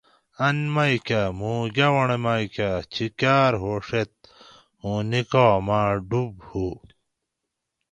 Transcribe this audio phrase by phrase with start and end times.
[0.45, 4.11] ان می کہ موں گاونڑ می کہۤ چیکاۤر ہوڛیت
[4.81, 6.67] اوں نِکا مہ ڈوب ہو